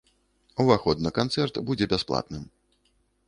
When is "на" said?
1.07-1.11